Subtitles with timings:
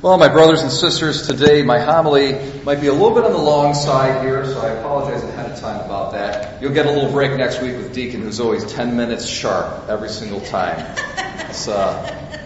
[0.00, 3.42] Well, my brothers and sisters, today my homily might be a little bit on the
[3.42, 6.62] long side here, so I apologize ahead of time about that.
[6.62, 10.08] You'll get a little break next week with Deacon, who's always 10 minutes sharp every
[10.08, 10.78] single time.
[11.48, 12.40] It's, uh,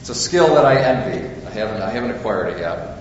[0.00, 1.46] it's a skill that I envy.
[1.46, 2.98] I haven't, I haven't acquired it yet.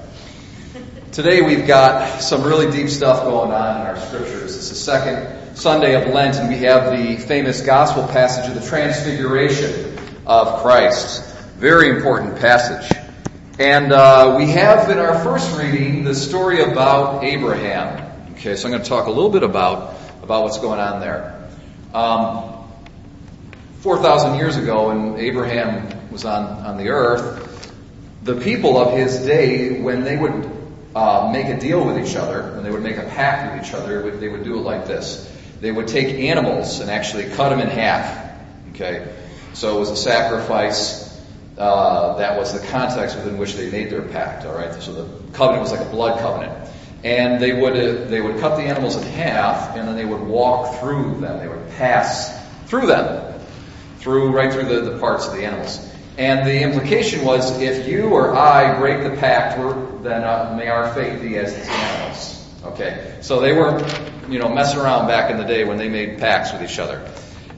[1.12, 4.56] Today we've got some really deep stuff going on in our scriptures.
[4.56, 8.70] It's the second Sunday of Lent, and we have the famous gospel passage of the
[8.70, 9.98] Transfiguration
[10.28, 11.36] of Christ.
[11.56, 12.96] Very important passage.
[13.58, 18.34] And uh, we have in our first reading the story about Abraham.
[18.34, 21.50] Okay, so I'm going to talk a little bit about about what's going on there.
[21.94, 22.52] Um,
[23.80, 27.74] Four thousand years ago, when Abraham was on on the earth,
[28.24, 30.52] the people of his day, when they would
[30.94, 33.74] uh, make a deal with each other, when they would make a pact with each
[33.74, 37.62] other, they would do it like this: they would take animals and actually cut them
[37.62, 38.34] in half.
[38.72, 39.16] Okay,
[39.54, 41.05] so it was a sacrifice
[41.58, 44.46] uh, that was the context within which they made their pact.
[44.46, 46.70] All right, so the covenant was like a blood covenant,
[47.04, 50.22] and they would uh, they would cut the animals in half, and then they would
[50.22, 51.40] walk through them.
[51.40, 53.40] They would pass through them,
[54.00, 55.92] through right through the, the parts of the animals.
[56.18, 59.58] And the implication was, if you or I break the pact,
[60.02, 62.42] then uh, may our fate be as these animals.
[62.64, 63.86] Okay, so they were,
[64.30, 67.06] you know, messing around back in the day when they made pacts with each other.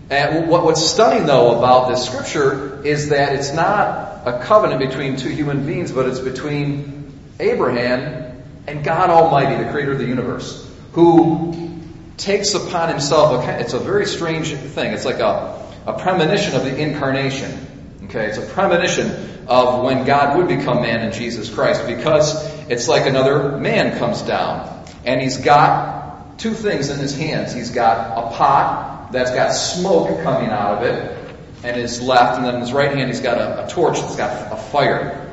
[0.10, 5.18] And what, what's stunning though about this scripture is that it's not a covenant between
[5.18, 10.70] two human beings, but it's between Abraham and God Almighty, the creator of the universe,
[10.94, 11.82] who
[12.18, 14.94] takes upon himself, a, it's a very strange thing.
[14.94, 17.66] It's like a, a premonition of the incarnation.
[18.06, 22.88] Okay, it's a premonition of when God would become man in Jesus Christ because it's
[22.88, 27.54] like another man comes down and he's got two things in his hands.
[27.54, 32.46] He's got a pot that's got smoke coming out of it, and his left, and
[32.46, 35.24] then his right hand he's got a, a torch that's got a fire.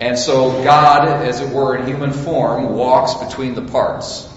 [0.00, 4.30] And so God, as it were, in human form, walks between the parts.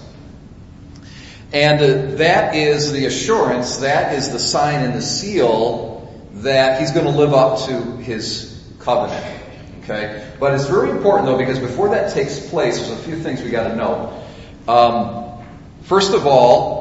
[1.52, 5.96] And uh, that is the assurance, that is the sign and the seal
[6.34, 9.24] that he's going to live up to his covenant.
[9.82, 10.30] Okay?
[10.38, 13.50] But it's very important though, because before that takes place, there's a few things we
[13.50, 14.24] got to know.
[14.68, 15.42] Um,
[15.82, 16.77] first of all,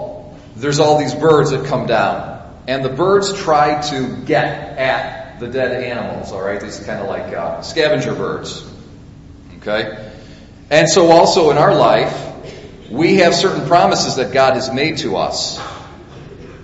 [0.57, 2.35] there's all these birds that come down.
[2.67, 6.59] And the birds try to get at the dead animals, alright?
[6.59, 8.69] These are kind of like uh, scavenger birds.
[9.57, 10.11] Okay?
[10.69, 15.17] And so also in our life, we have certain promises that God has made to
[15.17, 15.61] us.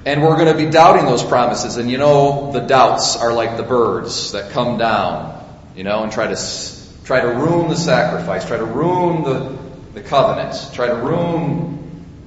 [0.05, 1.77] And we're going to be doubting those promises.
[1.77, 5.41] And you know, the doubts are like the birds that come down,
[5.75, 9.57] you know, and try to, try to ruin the sacrifice, try to ruin the,
[9.93, 11.82] the covenant, try to ruin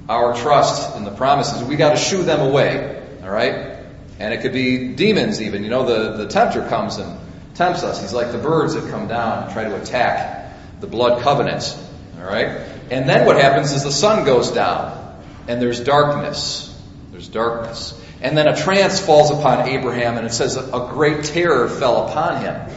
[0.09, 3.03] our trust in the promises, we got to shoo them away.
[3.23, 3.75] All right?
[4.19, 5.63] And it could be demons even.
[5.63, 7.19] You know, the, the tempter comes and
[7.55, 8.01] tempts us.
[8.01, 11.77] He's like the birds that come down and try to attack the blood covenant.
[12.19, 12.61] All right?
[12.89, 16.73] And then what happens is the sun goes down and there's darkness.
[17.11, 17.99] There's darkness.
[18.21, 22.41] And then a trance falls upon Abraham and it says a great terror fell upon
[22.41, 22.71] him.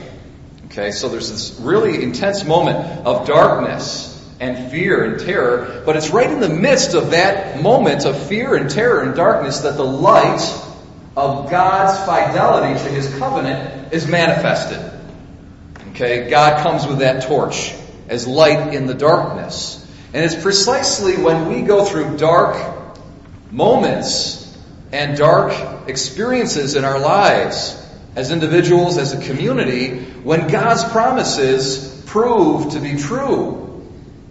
[0.66, 4.09] Okay, so there's this really intense moment of darkness
[4.40, 8.56] and fear and terror, but it's right in the midst of that moment of fear
[8.56, 10.40] and terror and darkness that the light
[11.16, 14.80] of God's fidelity to his covenant is manifested.
[15.90, 17.74] Okay, God comes with that torch
[18.08, 19.76] as light in the darkness.
[20.14, 22.56] And it's precisely when we go through dark
[23.52, 24.58] moments
[24.92, 27.76] and dark experiences in our lives
[28.16, 33.69] as individuals, as a community, when God's promises prove to be true.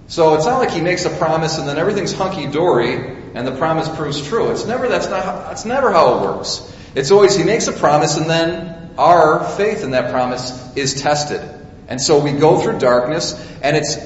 [0.10, 2.96] So it's not like he makes a promise and then everything's hunky dory
[3.36, 4.50] and the promise proves true.
[4.50, 6.76] It's never that's not how, that's never how it works.
[6.96, 11.42] It's always he makes a promise and then our faith in that promise is tested.
[11.88, 13.98] And so we go through darkness and it's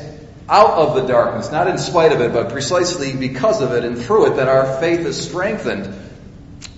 [0.49, 3.97] out of the darkness, not in spite of it, but precisely because of it and
[3.97, 5.93] through it that our faith is strengthened.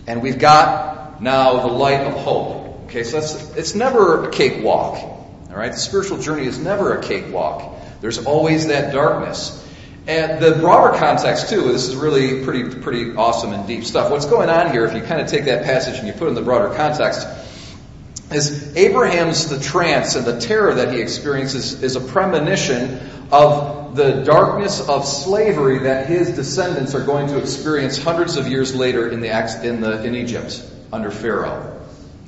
[0.06, 2.84] And we've got now the light of hope.
[2.86, 5.00] Okay, so it's never a cakewalk.
[5.00, 7.75] All right, the spiritual journey is never a cakewalk.
[8.06, 9.68] There's always that darkness.
[10.06, 14.12] And the broader context too, this is really pretty, pretty awesome and deep stuff.
[14.12, 16.28] What's going on here, if you kind of take that passage and you put it
[16.28, 17.28] in the broader context,
[18.30, 23.00] is Abraham's the trance and the terror that he experiences is a premonition
[23.32, 28.76] of the darkness of slavery that his descendants are going to experience hundreds of years
[28.76, 29.30] later in the
[29.68, 30.64] in the in Egypt
[30.94, 31.82] under Pharaoh.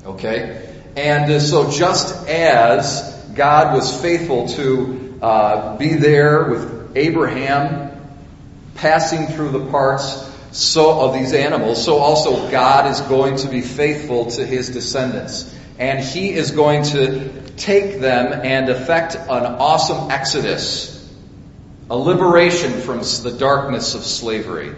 [0.04, 7.90] Okay, and uh, so just as God was faithful to uh, be there with Abraham
[8.74, 13.60] passing through the parts so of these animals, so also God is going to be
[13.60, 15.54] faithful to his descendants.
[15.78, 20.94] and he is going to take them and effect an awesome exodus,
[21.88, 24.74] a liberation from the darkness of slavery.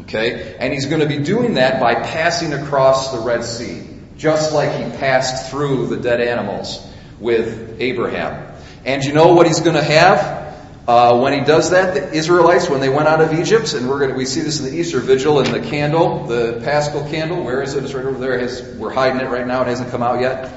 [0.00, 0.56] Okay?
[0.58, 3.86] And he's going to be doing that by passing across the Red Sea,
[4.16, 6.84] just like he passed through the dead animals
[7.20, 8.51] with Abraham.
[8.84, 10.42] And you know what he's going to have?
[10.86, 14.00] Uh, when he does that, the Israelites, when they went out of Egypt, and we're
[14.00, 17.44] going to, we see this in the Easter Vigil in the candle, the Paschal candle.
[17.44, 17.84] Where is it?
[17.84, 18.36] It's right over there.
[18.38, 19.62] Has, we're hiding it right now.
[19.62, 20.52] It hasn't come out yet.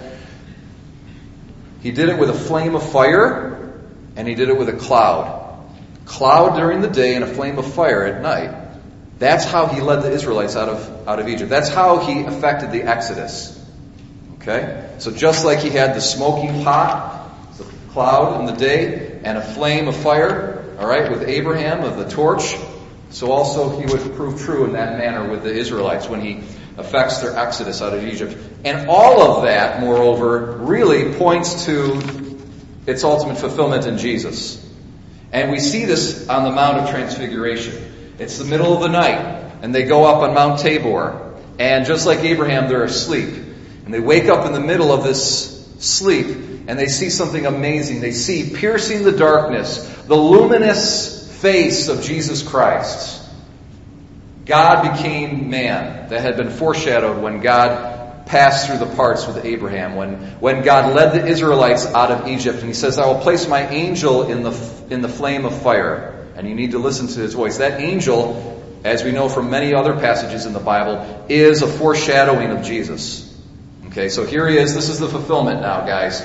[1.82, 3.80] He did it with a flame of fire,
[4.16, 5.44] and he did it with a cloud.
[6.06, 8.66] Cloud during the day and a flame of fire at night.
[9.20, 11.52] That's how he led the Israelites out of, out of Egypt.
[11.52, 13.64] That's how he effected the Exodus.
[14.36, 14.90] Okay?
[14.98, 17.15] So just like he had the smoking pot,
[17.96, 22.58] cloud in the day, and a flame of fire, alright, with Abraham of the torch,
[23.10, 26.44] so also he would prove true in that manner with the Israelites when he
[26.78, 28.36] affects their exodus out of Egypt.
[28.66, 32.38] And all of that, moreover, really points to
[32.86, 34.62] its ultimate fulfillment in Jesus.
[35.32, 38.14] And we see this on the Mount of Transfiguration.
[38.20, 41.34] It's the middle of the night, and they go up on Mount Tabor.
[41.58, 43.30] And just like Abraham, they're asleep.
[43.86, 48.02] And they wake up in the middle of this sleep, and they see something amazing.
[48.02, 53.22] They see, piercing the darkness, the luminous face of Jesus Christ.
[54.46, 59.96] God became man that had been foreshadowed when God passed through the parts with Abraham,
[59.96, 62.60] when, when God led the Israelites out of Egypt.
[62.60, 66.28] And he says, I will place my angel in the, in the flame of fire.
[66.36, 67.58] And you need to listen to his voice.
[67.58, 72.52] That angel, as we know from many other passages in the Bible, is a foreshadowing
[72.52, 73.32] of Jesus.
[73.88, 74.74] Okay, so here he is.
[74.74, 76.22] This is the fulfillment now, guys.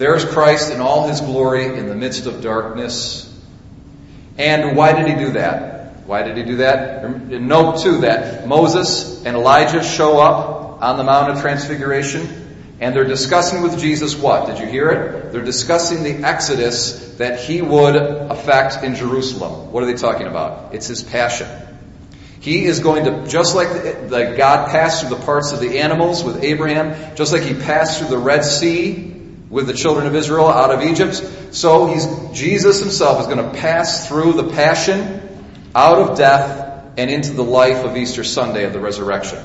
[0.00, 3.30] There's Christ in all his glory in the midst of darkness.
[4.38, 6.06] And why did he do that?
[6.06, 7.04] Why did he do that?
[7.06, 13.04] Note too that Moses and Elijah show up on the Mount of Transfiguration and they're
[13.04, 14.46] discussing with Jesus what?
[14.46, 15.32] Did you hear it?
[15.32, 19.70] They're discussing the exodus that he would effect in Jerusalem.
[19.70, 20.74] What are they talking about?
[20.74, 21.46] It's his passion.
[22.40, 25.80] He is going to, just like the, the God passed through the parts of the
[25.80, 29.10] animals with Abraham, just like he passed through the Red Sea
[29.50, 31.14] with the children of Israel out of Egypt,
[31.50, 35.20] so he's, Jesus himself is going to pass through the passion
[35.74, 39.38] out of death and into the life of Easter Sunday of the resurrection.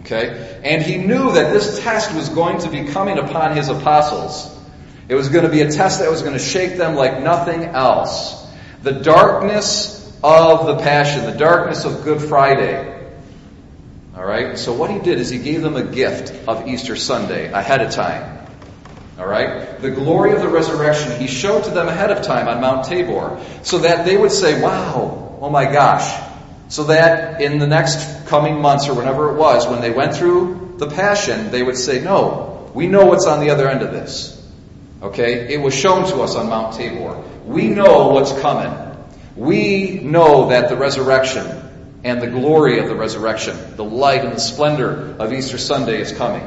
[0.00, 0.60] Okay?
[0.64, 4.54] And he knew that this test was going to be coming upon his apostles.
[5.08, 7.62] It was going to be a test that was going to shake them like nothing
[7.62, 8.46] else.
[8.82, 12.96] The darkness of the Passion, the darkness of Good Friday.
[14.16, 14.58] Alright?
[14.58, 17.92] So what he did is he gave them a gift of Easter Sunday ahead of
[17.92, 18.37] time.
[19.18, 19.80] Alright?
[19.80, 23.44] The glory of the resurrection he showed to them ahead of time on Mount Tabor
[23.62, 26.24] so that they would say, wow, oh my gosh.
[26.68, 30.74] So that in the next coming months or whenever it was, when they went through
[30.78, 34.34] the passion, they would say, no, we know what's on the other end of this.
[35.02, 35.52] Okay?
[35.52, 37.24] It was shown to us on Mount Tabor.
[37.44, 38.72] We know what's coming.
[39.34, 41.46] We know that the resurrection
[42.04, 46.12] and the glory of the resurrection, the light and the splendor of Easter Sunday is
[46.12, 46.42] coming.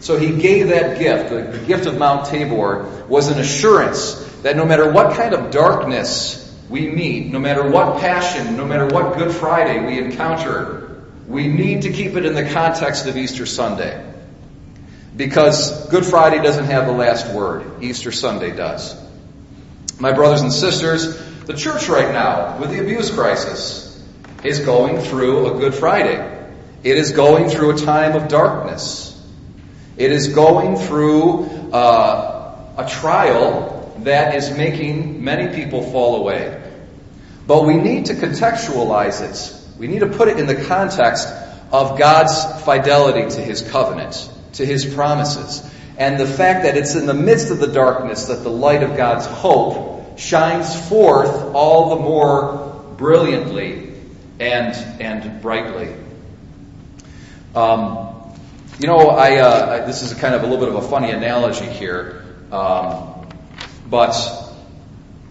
[0.00, 1.30] So he gave that gift.
[1.30, 6.36] The gift of Mount Tabor was an assurance that no matter what kind of darkness
[6.70, 11.82] we meet, no matter what passion, no matter what Good Friday we encounter, we need
[11.82, 14.06] to keep it in the context of Easter Sunday.
[15.16, 17.82] Because Good Friday doesn't have the last word.
[17.82, 18.96] Easter Sunday does.
[19.98, 23.86] My brothers and sisters, the church right now, with the abuse crisis,
[24.42, 26.38] is going through a Good Friday.
[26.82, 29.09] It is going through a time of darkness.
[29.96, 36.56] It is going through uh, a trial that is making many people fall away.
[37.46, 39.78] But we need to contextualize it.
[39.78, 41.28] We need to put it in the context
[41.72, 45.68] of God's fidelity to His covenant, to His promises,
[45.98, 48.96] and the fact that it's in the midst of the darkness that the light of
[48.96, 53.92] God's hope shines forth all the more brilliantly
[54.38, 55.94] and, and brightly.
[57.54, 58.09] Um,
[58.80, 61.66] you know, I, uh, this is kind of a little bit of a funny analogy
[61.66, 62.24] here.
[62.50, 63.28] Um,
[63.86, 64.16] but,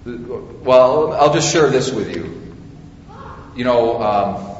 [0.05, 2.55] well, I'll just share this with you.
[3.55, 4.55] You know, um,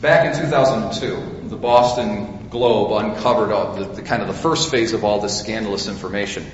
[0.00, 4.92] back in 2002, the Boston Globe uncovered all the, the, kind of the first phase
[4.92, 6.44] of all this scandalous information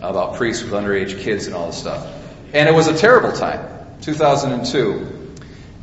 [0.00, 2.06] about priests with underage kids and all this stuff.
[2.54, 3.68] And it was a terrible time,
[4.00, 5.15] 2002.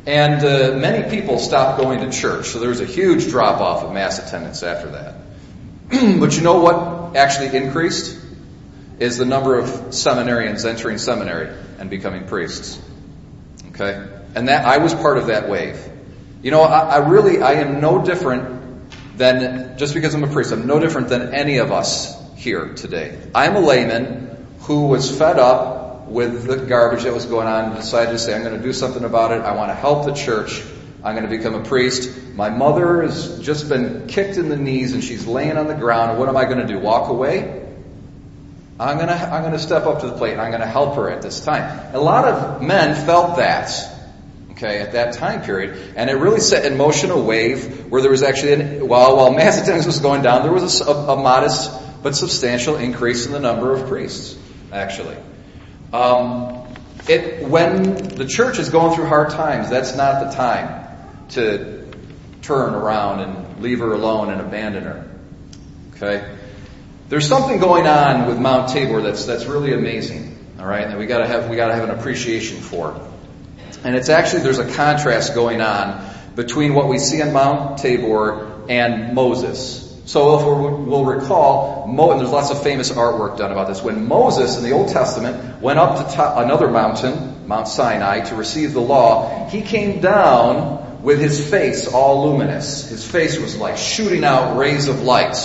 [0.06, 3.84] And uh, many people stopped going to church, so there was a huge drop off
[3.84, 5.14] of mass attendance after that.
[6.20, 8.24] but you know what actually increased?
[8.98, 12.80] is the number of seminarians entering seminary and becoming priests.
[13.70, 14.06] Okay?
[14.34, 15.78] And that, I was part of that wave.
[16.42, 18.62] You know, I, I really, I am no different
[19.16, 23.16] then just because I'm a priest, I'm no different than any of us here today.
[23.34, 27.76] I'm a layman who was fed up with the garbage that was going on and
[27.76, 29.40] decided to say, I'm going to do something about it.
[29.40, 30.62] I want to help the church.
[31.02, 32.34] I'm going to become a priest.
[32.34, 36.18] My mother has just been kicked in the knees and she's laying on the ground.
[36.18, 36.78] What am I going to do?
[36.78, 37.62] Walk away?
[38.80, 40.66] I'm going to, I'm going to step up to the plate and I'm going to
[40.66, 41.94] help her at this time.
[41.94, 43.94] A lot of men felt that
[44.54, 45.94] okay, at that time period.
[45.96, 49.32] And it really set in motion a wave where there was actually, an, while, while
[49.32, 53.40] mass attendance was going down, there was a, a, modest but substantial increase in the
[53.40, 54.36] number of priests,
[54.72, 55.16] actually.
[55.94, 56.66] Um,
[57.08, 60.88] it, when the church is going through hard times, that's not the time
[61.30, 61.86] to
[62.42, 65.08] turn around and leave her alone and abandon her.
[65.94, 66.36] Okay?
[67.08, 70.36] There's something going on with Mount Tabor that's, that's really amazing.
[70.58, 70.84] All right?
[70.84, 73.00] And we gotta have, we gotta have an appreciation for.
[73.84, 78.64] And it's actually, there's a contrast going on between what we see on Mount Tabor
[78.68, 79.83] and Moses.
[80.06, 84.58] So if we'll recall, and there's lots of famous artwork done about this, when Moses
[84.58, 88.82] in the Old Testament went up to top, another mountain, Mount Sinai, to receive the
[88.82, 92.88] law, he came down with his face all luminous.
[92.88, 95.36] His face was like shooting out rays of light.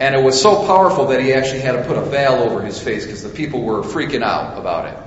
[0.00, 2.80] And it was so powerful that he actually had to put a veil over his
[2.80, 4.98] face because the people were freaking out about it.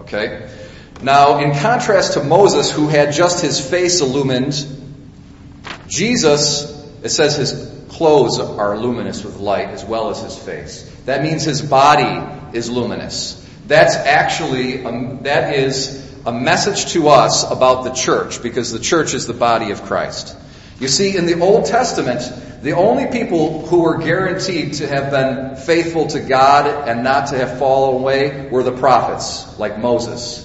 [0.00, 0.48] Okay?
[1.02, 4.66] Now, in contrast to Moses, who had just his face illumined,
[5.86, 6.64] Jesus,
[7.02, 10.82] it says his clothes are luminous with light as well as his face.
[11.06, 13.44] That means his body is luminous.
[13.66, 19.14] That's actually, a, that is a message to us about the church because the church
[19.14, 20.36] is the body of Christ.
[20.80, 25.56] You see, in the Old Testament, the only people who were guaranteed to have been
[25.56, 30.44] faithful to God and not to have fallen away were the prophets, like Moses.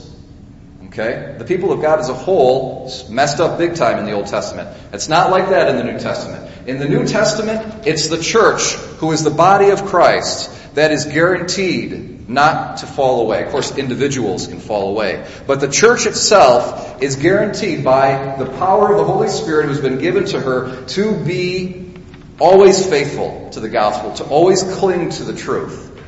[0.88, 1.36] Okay?
[1.40, 4.70] The people of God as a whole messed up big time in the Old Testament.
[4.92, 6.52] It's not like that in the New Testament.
[6.66, 11.06] In the New Testament, it's the church who is the body of Christ that is
[11.06, 13.44] guaranteed not to fall away.
[13.44, 15.28] Of course, individuals can fall away.
[15.46, 19.98] But the church itself is guaranteed by the power of the Holy Spirit who's been
[19.98, 21.94] given to her to be
[22.40, 26.02] always faithful to the gospel, to always cling to the truth,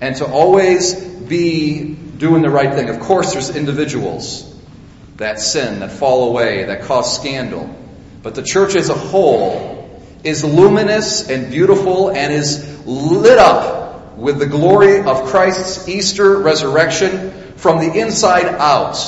[0.00, 2.88] and to always be doing the right thing.
[2.88, 4.44] Of course, there's individuals
[5.16, 7.74] that sin, that fall away, that cause scandal.
[8.22, 9.77] But the church as a whole
[10.24, 17.30] is luminous and beautiful and is lit up with the glory of Christ's Easter resurrection
[17.56, 18.98] from the inside out.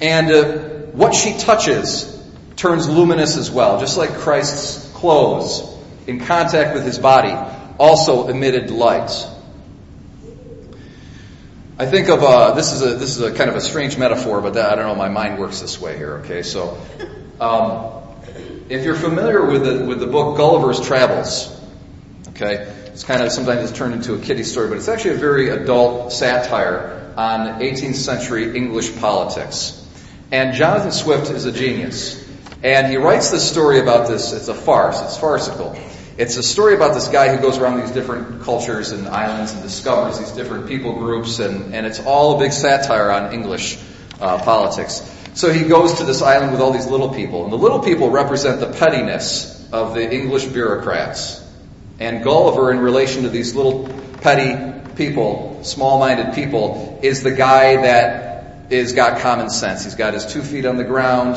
[0.00, 0.58] And uh,
[0.92, 2.14] what she touches
[2.56, 5.62] turns luminous as well, just like Christ's clothes
[6.06, 7.34] in contact with his body
[7.78, 9.26] also emitted light.
[11.78, 14.40] I think of uh, this is a this is a kind of a strange metaphor,
[14.40, 14.96] but that, I don't know.
[14.96, 16.18] My mind works this way here.
[16.24, 16.76] Okay, so
[17.40, 17.97] um,
[18.70, 21.54] if you're familiar with the with the book Gulliver's Travels,
[22.28, 25.18] okay, it's kind of sometimes it's turned into a kiddie story, but it's actually a
[25.18, 29.74] very adult satire on 18th century English politics.
[30.30, 32.22] And Jonathan Swift is a genius,
[32.62, 34.32] and he writes this story about this.
[34.32, 35.00] It's a farce.
[35.02, 35.76] It's farcical.
[36.18, 39.62] It's a story about this guy who goes around these different cultures and islands and
[39.62, 43.78] discovers these different people groups, and, and it's all a big satire on English
[44.20, 45.14] uh, politics.
[45.38, 48.10] So he goes to this island with all these little people, and the little people
[48.10, 51.40] represent the pettiness of the English bureaucrats.
[52.00, 53.88] And Gulliver, in relation to these little
[54.20, 59.84] petty people, small-minded people, is the guy that is got common sense.
[59.84, 61.36] He's got his two feet on the ground.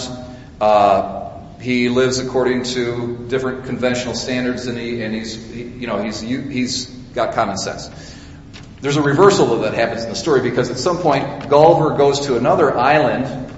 [0.59, 6.01] Uh, he lives according to different conventional standards, and he and he's he, you know
[6.01, 7.87] he's he's got common sense.
[8.81, 12.21] There's a reversal of that happens in the story because at some point Gulliver goes
[12.21, 13.50] to another island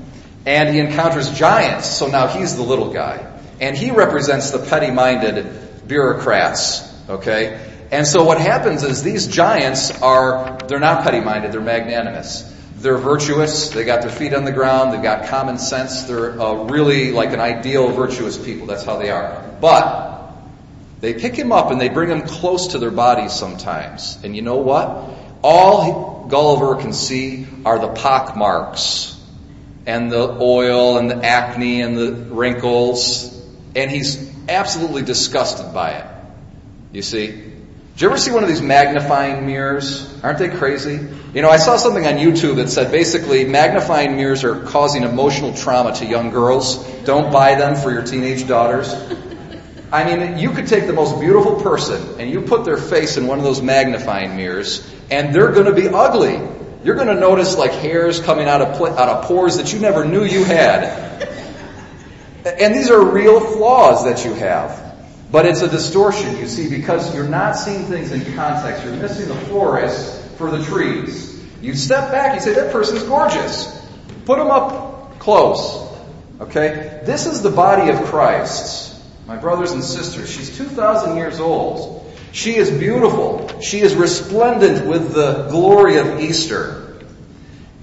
[0.45, 1.87] and he encounters giants.
[1.87, 6.89] So now he's the little guy, and he represents the petty-minded bureaucrats.
[7.09, 7.59] Okay,
[7.91, 12.49] and so what happens is these giants are they're not petty-minded; they're magnanimous.
[12.77, 13.69] They're virtuous.
[13.69, 14.93] They got their feet on the ground.
[14.93, 16.03] They've got common sense.
[16.03, 18.67] They're uh, really like an ideal virtuous people.
[18.67, 19.55] That's how they are.
[19.61, 20.13] But
[20.99, 24.17] they pick him up and they bring him close to their bodies sometimes.
[24.23, 25.17] And you know what?
[25.41, 29.12] All Gulliver can see are the pock marks
[29.85, 33.29] and the oil and the acne and the wrinkles.
[33.75, 36.05] And he's absolutely disgusted by it.
[36.91, 37.27] You see?
[37.27, 40.09] Did you ever see one of these magnifying mirrors?
[40.23, 40.99] Aren't they crazy?
[41.33, 45.53] You know, I saw something on YouTube that said basically magnifying mirrors are causing emotional
[45.53, 46.77] trauma to young girls.
[47.05, 48.93] Don't buy them for your teenage daughters.
[49.91, 53.27] I mean, you could take the most beautiful person and you put their face in
[53.27, 56.41] one of those magnifying mirrors and they're going to be ugly.
[56.83, 60.03] You're going to notice like hairs coming out of, out of pores that you never
[60.05, 60.83] knew you had.
[62.45, 64.81] And these are real flaws that you have.
[65.31, 68.83] But it's a distortion, you see, because you're not seeing things in context.
[68.83, 71.41] You're missing the forest for the trees.
[71.61, 73.81] You step back, you say, that person's gorgeous.
[74.25, 75.89] Put them up close.
[76.41, 77.01] Okay?
[77.05, 79.01] This is the body of Christ.
[79.25, 82.02] My brothers and sisters, she's 2,000 years old.
[82.33, 83.61] She is beautiful.
[83.61, 86.97] She is resplendent with the glory of Easter.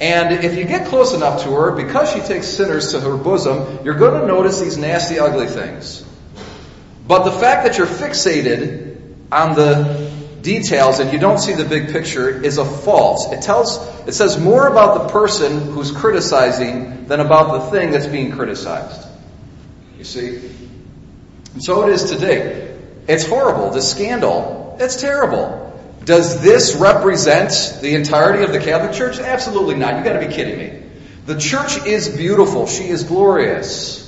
[0.01, 3.79] And if you get close enough to her, because she takes sinners to her bosom,
[3.85, 6.05] you're going to notice these nasty, ugly things.
[7.07, 10.11] But the fact that you're fixated on the
[10.43, 13.31] details and you don't see the big picture is a false.
[13.31, 13.79] It tells,
[14.09, 19.07] it says more about the person who's criticizing than about the thing that's being criticized.
[19.97, 20.39] You see?
[21.53, 22.70] And so it is today.
[23.11, 23.71] It's horrible.
[23.71, 25.67] The scandal, it's terrible.
[26.05, 29.19] Does this represent the entirety of the Catholic Church?
[29.19, 29.97] Absolutely not.
[29.97, 30.83] You've got to be kidding me.
[31.27, 32.69] The church is beautiful.
[32.69, 34.07] She is glorious.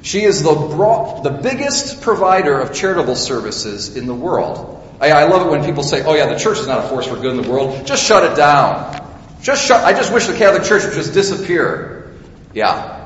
[0.00, 4.82] She is the, broad, the biggest provider of charitable services in the world.
[4.98, 7.06] I, I love it when people say, oh yeah, the church is not a force
[7.06, 7.86] for good in the world.
[7.86, 8.98] Just shut it down.
[9.42, 12.14] Just shut, I just wish the Catholic Church would just disappear.
[12.54, 13.01] Yeah.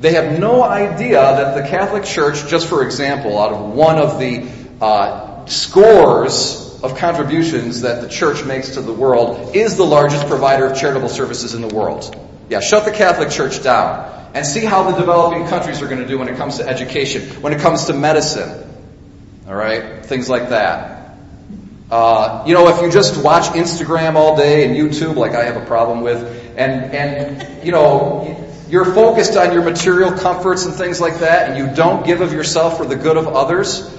[0.00, 4.18] They have no idea that the Catholic Church, just for example, out of one of
[4.18, 4.46] the
[4.80, 10.66] uh, scores of contributions that the church makes to the world, is the largest provider
[10.66, 12.14] of charitable services in the world.
[12.50, 16.06] Yeah, shut the Catholic Church down and see how the developing countries are going to
[16.06, 18.70] do when it comes to education, when it comes to medicine.
[19.48, 20.04] All right?
[20.04, 21.16] Things like that.
[21.90, 25.56] Uh, you know, if you just watch Instagram all day and YouTube, like I have
[25.56, 26.18] a problem with,
[26.56, 31.58] and, and, you know, you're focused on your material comforts and things like that, and
[31.58, 33.94] you don't give of yourself for the good of others,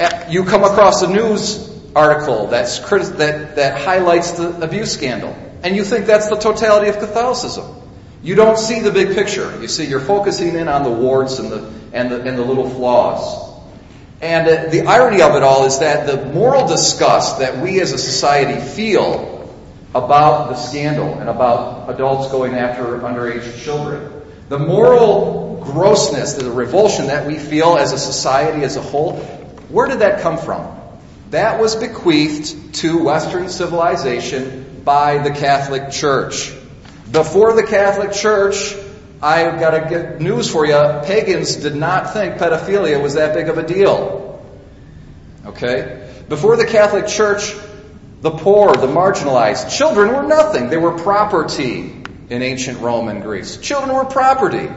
[0.00, 5.76] eh, you come across a news article that's that, that highlights the abuse scandal, and
[5.76, 7.82] you think that's the totality of Catholicism.
[8.22, 9.60] You don't see the big picture.
[9.60, 12.70] You see, you're focusing in on the warts and the, and the, and the little
[12.70, 13.50] flaws.
[14.20, 17.90] And uh, the irony of it all is that the moral disgust that we as
[17.90, 19.31] a society feel
[19.94, 27.08] about the scandal and about adults going after underage children, the moral grossness, the revulsion
[27.08, 29.16] that we feel as a society as a whole,
[29.68, 30.78] where did that come from?
[31.30, 36.52] That was bequeathed to Western civilization by the Catholic Church.
[37.10, 38.74] Before the Catholic Church,
[39.22, 40.74] I've got to get news for you.
[41.04, 44.44] Pagans did not think pedophilia was that big of a deal.
[45.46, 46.10] Okay?
[46.28, 47.54] Before the Catholic Church,
[48.22, 50.68] the poor, the marginalized, children were nothing.
[50.68, 53.56] They were property in ancient Rome and Greece.
[53.58, 54.68] Children were property.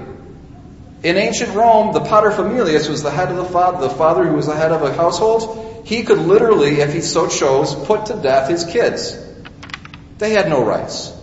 [1.03, 4.47] In ancient Rome, the paterfamilias was the head of the father, the father who was
[4.47, 5.84] the head of a household.
[5.86, 9.15] He could literally, if he so chose, put to death his kids.
[10.17, 11.15] They had no rights.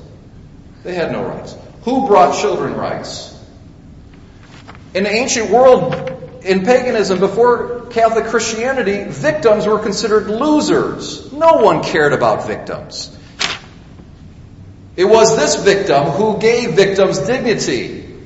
[0.85, 1.57] They had no rights.
[1.83, 3.37] Who brought children rights?
[4.95, 5.95] In the ancient world,
[6.45, 11.32] in paganism, before Catholic Christianity, victims were considered losers.
[11.43, 13.19] No one cared about victims.
[14.95, 18.17] It was this victim who gave victims dignity.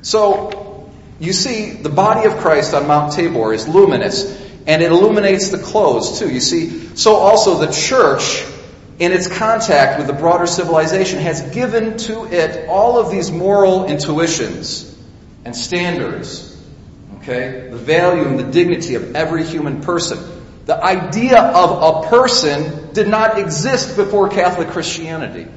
[0.00, 4.24] So, you see, the body of Christ on Mount Tabor is luminous,
[4.66, 6.32] and it illuminates the clothes too.
[6.32, 8.46] You see, so also the church
[8.98, 13.84] in its contact with the broader civilization, has given to it all of these moral
[13.84, 14.88] intuitions
[15.44, 16.51] and standards.
[17.22, 17.68] Okay?
[17.70, 20.18] The value and the dignity of every human person.
[20.66, 25.48] The idea of a person did not exist before Catholic Christianity.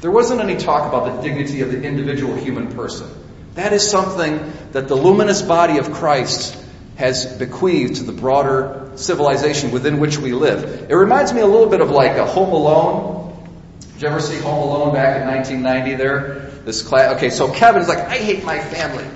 [0.00, 3.10] There wasn't any talk about the dignity of the individual human person.
[3.54, 6.56] That is something that the luminous body of Christ
[6.96, 10.90] has bequeathed to the broader civilization within which we live.
[10.90, 13.48] It reminds me a little bit of like a Home Alone.
[13.94, 16.50] Did you ever see Home Alone back in 1990 there?
[16.64, 19.06] This class, okay, so Kevin's like, I hate my family.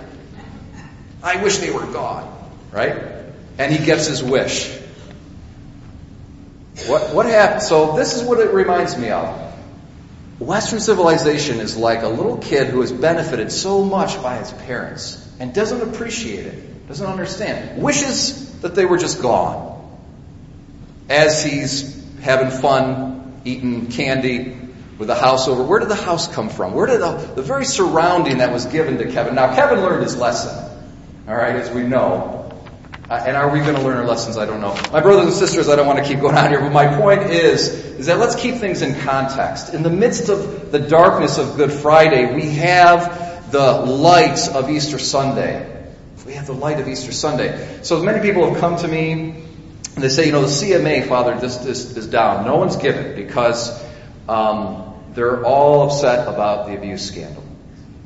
[1.24, 2.30] I wish they were gone.
[2.70, 2.96] Right?
[3.58, 4.70] And he gets his wish.
[6.86, 7.62] What, what happened?
[7.62, 9.40] So this is what it reminds me of.
[10.38, 15.26] Western civilization is like a little kid who has benefited so much by his parents
[15.40, 17.82] and doesn't appreciate it doesn't understand.
[17.82, 19.72] Wishes that they were just gone.
[21.08, 24.56] As he's having fun, eating candy
[24.98, 25.62] with the house over.
[25.62, 26.74] Where did the house come from?
[26.74, 29.34] Where did the, the very surrounding that was given to Kevin?
[29.34, 30.73] Now, Kevin learned his lesson.
[31.26, 32.52] All right, as we know.
[33.08, 34.36] Uh, and are we going to learn our lessons?
[34.36, 34.74] I don't know.
[34.92, 37.30] My brothers and sisters, I don't want to keep going on here, but my point
[37.30, 39.72] is, is that let's keep things in context.
[39.72, 44.98] In the midst of the darkness of Good Friday, we have the light of Easter
[44.98, 45.70] Sunday.
[46.26, 47.80] We have the light of Easter Sunday.
[47.82, 49.44] So many people have come to me
[49.94, 52.44] and they say, you know, the CMA, Father, this, this is down.
[52.44, 53.82] No one's given because
[54.28, 57.43] um, they're all upset about the abuse scandal.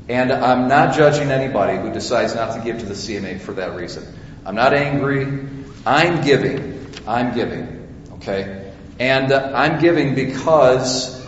[0.08, 3.74] And I'm not judging anybody who decides not to give to the CMA for that
[3.74, 4.06] reason.
[4.46, 5.46] I'm not angry.
[5.84, 6.86] I'm giving.
[7.06, 8.08] I'm giving.
[8.14, 8.72] Okay?
[8.98, 11.18] And I'm giving because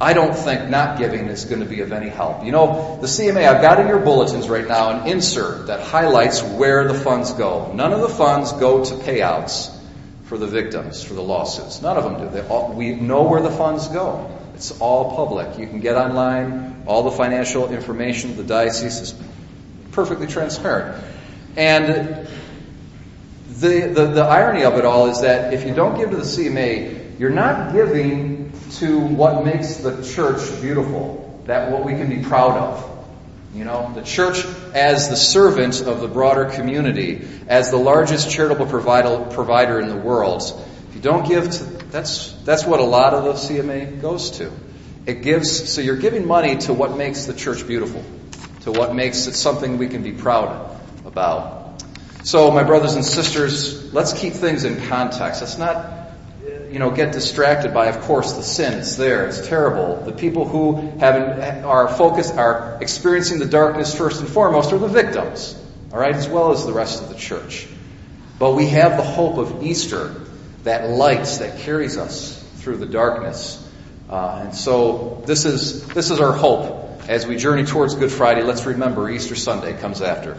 [0.00, 2.44] I don't think not giving is going to be of any help.
[2.44, 6.42] You know, the CMA, I've got in your bulletins right now an insert that highlights
[6.42, 7.72] where the funds go.
[7.72, 9.74] None of the funds go to payouts
[10.24, 11.82] for the victims, for the lawsuits.
[11.82, 12.48] None of them do.
[12.48, 14.37] All, we know where the funds go.
[14.58, 15.56] It's all public.
[15.56, 16.82] You can get online.
[16.88, 19.14] All the financial information of the diocese is
[19.92, 21.00] perfectly transparent.
[21.56, 22.26] And
[23.50, 26.22] the, the, the irony of it all is that if you don't give to the
[26.22, 32.24] CMA, you're not giving to what makes the church beautiful, that what we can be
[32.24, 33.06] proud of.
[33.54, 34.44] You know, the church
[34.74, 39.96] as the servant of the broader community, as the largest charitable provider, provider in the
[39.96, 40.42] world.
[40.98, 44.50] You don't give to that's, that's what a lot of the CMA goes to.
[45.06, 48.04] It gives, so you're giving money to what makes the church beautiful,
[48.62, 51.84] to what makes it something we can be proud about.
[52.24, 55.40] So, my brothers and sisters, let's keep things in context.
[55.40, 56.10] Let's not,
[56.68, 58.80] you know, get distracted by, of course, the sin.
[58.80, 59.28] It's there.
[59.28, 60.02] It's terrible.
[60.04, 64.88] The people who have, are focused, are experiencing the darkness first and foremost are the
[64.88, 65.56] victims,
[65.92, 67.68] all right, as well as the rest of the church.
[68.40, 70.24] But we have the hope of Easter
[70.64, 73.64] that light that carries us through the darkness.
[74.08, 78.42] Uh, and so this is, this is our hope as we journey towards Good Friday.
[78.42, 80.36] Let's remember Easter Sunday comes after.